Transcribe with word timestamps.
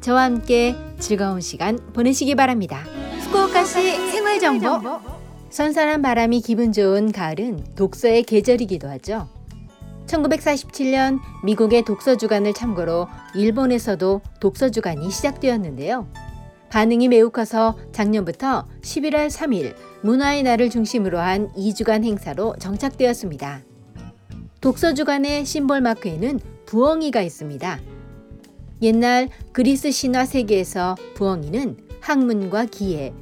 저와 0.00 0.22
함께 0.22 0.74
즐거운 0.98 1.40
시간 1.40 1.78
보내시기 1.92 2.34
바랍니다. 2.34 2.84
후쿠오카시 3.24 4.10
생활 4.10 4.38
정보. 4.38 5.00
선선한 5.50 6.02
바람이 6.02 6.40
기분 6.42 6.72
좋은 6.72 7.12
가을은 7.12 7.64
독서의 7.74 8.24
계절이기도 8.24 8.88
하죠. 8.88 9.28
1947년 10.06 11.18
미국의 11.44 11.84
독서 11.84 12.16
주간을 12.16 12.52
참고로 12.52 13.08
일본에서도 13.34 14.20
독서 14.40 14.70
주간이 14.70 15.10
시작되었는데요. 15.10 16.06
반응이 16.70 17.08
매우 17.08 17.30
커서 17.30 17.76
작년부터 17.92 18.66
11월 18.82 19.28
3일 19.28 19.74
문화의 20.02 20.42
날을 20.42 20.70
중심으로 20.70 21.18
한 21.18 21.50
2주간 21.54 22.04
행사로 22.04 22.54
정착되었습니다. 22.58 23.62
독서 24.60 24.94
주간의 24.94 25.44
심볼 25.44 25.80
마크에는 25.80 26.40
부엉이가 26.66 27.22
있습니다. 27.22 27.80
옛날 28.82 29.28
그리스 29.52 29.90
신화 29.90 30.24
세계에서 30.26 30.96
부엉이는 31.14 31.76
학문과 32.00 32.66
기회, 32.66 33.12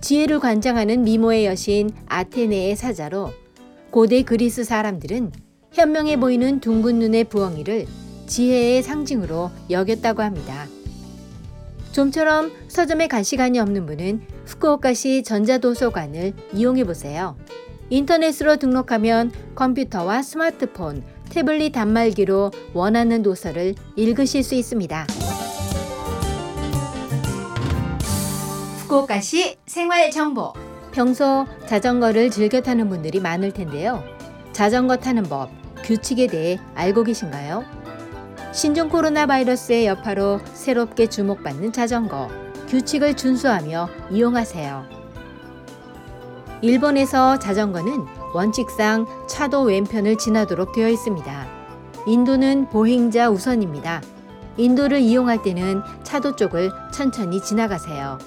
지혜를 0.00 0.40
관장하는 0.40 1.04
미모의 1.04 1.46
여신 1.46 1.90
아테네의 2.06 2.76
사자로 2.76 3.32
고대 3.90 4.22
그리스 4.22 4.64
사람들은 4.64 5.32
현명해 5.72 6.18
보이는 6.18 6.60
둥근 6.60 6.98
눈의 6.98 7.24
부엉이를 7.24 7.86
지혜의 8.26 8.82
상징으로 8.82 9.50
여겼다고 9.70 10.22
합니다. 10.22 10.66
좀처럼 11.92 12.52
서점에 12.68 13.06
갈 13.06 13.24
시간이 13.24 13.58
없는 13.58 13.86
분은 13.86 14.20
후쿠오카시 14.44 15.22
전자도서관을 15.22 16.34
이용해 16.52 16.84
보세요. 16.84 17.36
인터넷으로 17.88 18.56
등록하면 18.56 19.32
컴퓨터와 19.54 20.22
스마트폰, 20.22 21.02
태블릿 21.30 21.72
단말기로 21.72 22.50
원하는 22.72 23.22
도서를 23.22 23.74
읽으실 23.96 24.42
수 24.42 24.54
있습니다. 24.54 25.06
후쿠오카시 28.78 29.56
생활 29.66 30.10
정보. 30.10 30.52
평소 30.92 31.46
자전거를 31.66 32.30
즐겨 32.30 32.62
타는 32.62 32.88
분들이 32.88 33.20
많을 33.20 33.52
텐데요. 33.52 34.02
자전거 34.52 34.96
타는 34.96 35.24
법, 35.24 35.50
규칙에 35.82 36.26
대해 36.26 36.58
알고 36.74 37.04
계신가요? 37.04 37.64
신종 38.52 38.88
코로나 38.88 39.26
바이러스의 39.26 39.86
여파로 39.86 40.40
새롭게 40.54 41.08
주목받는 41.08 41.72
자전거, 41.72 42.30
규칙을 42.68 43.14
준수하며 43.14 43.88
이용하세요. 44.10 44.86
일본에서 46.62 47.38
자전거는 47.38 48.06
원칙상 48.36 49.06
차도 49.26 49.62
왼편을 49.62 50.18
지나도록 50.18 50.72
되어 50.72 50.90
있습니다. 50.90 51.46
인도는 52.06 52.68
보행자 52.68 53.30
우선입니다. 53.30 54.02
인도를 54.58 55.00
이용할 55.00 55.42
때는 55.42 55.82
차도 56.02 56.36
쪽을 56.36 56.70
천천히 56.92 57.42
지나가세요. 57.42 58.18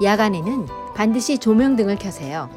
야간에는 0.00 0.66
반드시 0.94 1.38
조명등을 1.38 1.96
켜세요. 1.96 2.48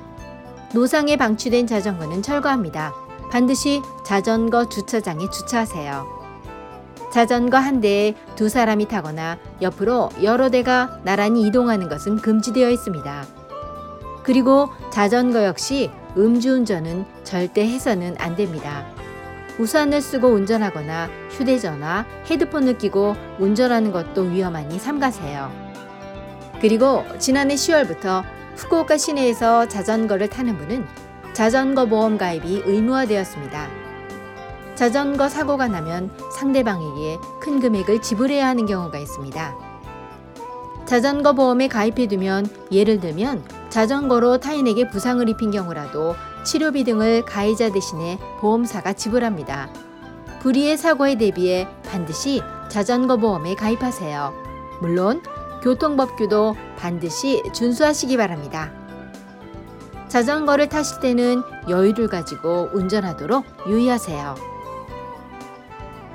노상에 0.74 1.18
방치된 1.18 1.66
자전거는 1.66 2.22
철거합니다. 2.22 2.94
반드시 3.32 3.82
자전거 4.06 4.70
주차장에 4.70 5.28
주차하세요. 5.30 6.20
자전거 7.12 7.58
한 7.58 7.82
대에 7.82 8.14
두 8.36 8.48
사람이 8.48 8.88
타거나 8.88 9.40
옆으로 9.64 10.12
여러 10.22 10.50
대가 10.50 11.00
나란히 11.04 11.48
이동하는 11.48 11.90
것은 11.90 12.18
금지되어 12.18 12.70
있습니다. 12.70 13.39
그리고 14.24 14.70
자전거 14.92 15.44
역시 15.46 15.90
음주운전은 16.18 17.06
절대 17.24 17.68
해서는 17.68 18.16
안 18.20 18.36
됩니다. 18.36 18.86
우산을 19.60 20.02
쓰고 20.02 20.30
운전하거나 20.30 21.10
휴대전화, 21.32 22.06
헤드폰을 22.30 22.78
끼고 22.78 23.16
운전하는 23.40 23.92
것도 23.92 24.24
위험하니 24.24 24.80
삼가세요. 24.80 25.52
그리고 26.62 27.04
지난해 27.20 27.56
10월부터 27.56 28.24
후쿠오카 28.56 28.98
시내에서 28.98 29.68
자전거를 29.68 30.30
타는 30.30 30.58
분은 30.58 30.86
자전거 31.34 31.86
보험 31.86 32.18
가입이 32.18 32.64
의무화되었습니다. 32.66 33.68
자전거 34.76 35.28
사고가 35.28 35.68
나면 35.68 36.10
상대방에게 36.38 37.18
큰 37.42 37.60
금액을 37.60 38.02
지불해야 38.02 38.48
하는 38.48 38.66
경우가 38.66 38.98
있습니다. 38.98 39.56
자전거 40.86 41.34
보험에 41.34 41.68
가입해두면 41.68 42.48
예를 42.72 43.00
들면 43.00 43.44
자전거로 43.70 44.40
타인에게 44.40 44.90
부상을 44.90 45.28
입힌 45.30 45.52
경우라도 45.52 46.16
치료비 46.44 46.84
등을 46.84 47.24
가해자 47.26 47.72
대신에 47.72 48.18
보험사가 48.40 48.94
지불합니다. 48.94 49.70
불의의 50.42 50.78
사고에 50.78 51.16
대비해 51.16 51.68
반드시 51.86 52.42
자전거 52.70 53.18
보험에 53.18 53.56
가입하세요. 53.56 54.34
물론 54.82 55.22
교통법규도 55.62 56.56
반드시 56.78 57.44
준수하시기 57.54 58.16
바랍니다. 58.18 58.72
자전거를 60.08 60.70
타실 60.70 61.02
때는 61.02 61.44
여유를 61.68 62.08
가지고 62.08 62.70
운전하도록 62.74 63.46
유의하세요. 63.68 64.36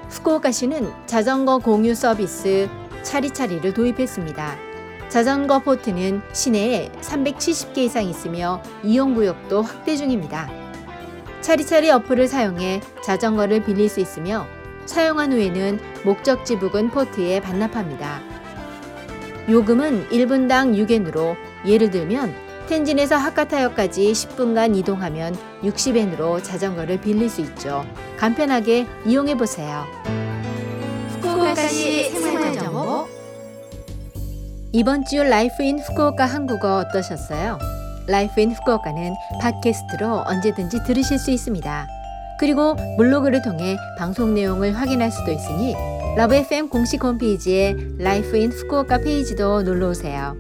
후쿠오카시는 0.09 1.07
자전거 1.07 1.59
공유 1.59 1.95
서비스 1.95 2.69
차리차리를 3.03 3.75
도입했습니다. 3.75 4.74
자전거 5.09 5.61
포트는 5.61 6.23
시내에 6.33 6.91
370개 7.01 7.79
이상 7.79 8.05
있으며 8.05 8.63
이용구역도 8.83 9.63
확대 9.63 9.97
중입니다. 9.97 10.51
차리차리 11.41 11.91
어플을 11.91 12.27
사용해 12.27 12.81
자전거를 13.03 13.65
빌릴 13.65 13.89
수 13.89 14.01
있으며 14.01 14.47
사용한 14.87 15.33
후에는 15.33 15.79
목적지 16.05 16.59
부근 16.59 16.91
포트에 16.91 17.41
반납합니다. 17.41 18.21
요금은 19.49 20.09
1분당 20.09 20.75
6엔으로 20.75 21.37
예를 21.67 21.91
들면 21.91 22.35
텐진에서 22.67 23.17
하카타역까지 23.17 24.13
10분간 24.13 24.75
이동하면 24.75 25.37
60엔으로 25.63 26.43
자전거를 26.43 27.01
빌릴 27.01 27.29
수 27.29 27.43
있죠. 27.43 27.85
간편하게 28.17 28.87
이용해 29.05 29.37
보세요. 29.37 29.85
후쿠오카시 31.21 32.11
생활정보 32.11 32.74
이번 34.77 35.05
주 35.05 35.23
Life 35.23 35.63
in 35.63 35.79
후쿠오카 35.79 36.27
한국어 36.27 36.79
어떠셨어요? 36.79 37.61
Life 38.09 38.41
in 38.41 38.51
후쿠오카는 38.51 39.15
팟캐스트로 39.41 40.25
언제든지 40.27 40.83
들으실 40.83 41.17
수 41.17 41.31
있습니다. 41.31 41.87
그리고 42.41 42.75
블로그를 42.97 43.41
통해 43.41 43.77
방송 43.97 44.35
내용을 44.35 44.73
확인할 44.73 45.13
수도 45.13 45.31
있으니 45.31 45.77
Love 46.17 46.35
FM 46.35 46.71
공식 46.71 47.05
홈페이지에 47.05 47.77
Life 47.99 48.37
in 48.37 48.51
후쿠오카 48.51 48.99
페이지도 48.99 49.63
놀러 49.63 49.91
오세요. 49.91 50.35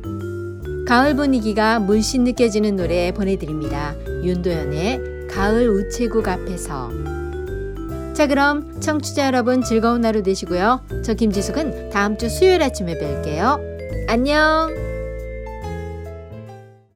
가을 0.88 1.14
분위기가 1.14 1.78
물씬 1.78 2.24
느껴지는 2.24 2.74
노래 2.74 3.12
보내드립니다. 3.12 3.94
윤도현의 4.24 5.28
가을 5.30 5.68
우체국 5.68 6.26
앞에서. 6.26 6.90
자, 8.14 8.26
그럼 8.26 8.80
청취자 8.80 9.26
여러분 9.26 9.62
즐거운 9.62 10.04
하루 10.04 10.24
되시고요. 10.24 10.80
저 11.04 11.14
김지숙은 11.14 11.90
다음 11.90 12.18
주 12.18 12.28
수요일 12.28 12.64
아침에 12.64 12.98
뵐게요. 12.98 13.73
안녕! 14.06 14.83